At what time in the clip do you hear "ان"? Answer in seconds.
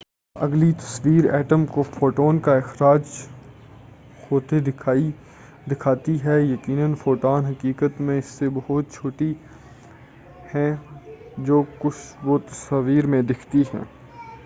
8.15-8.21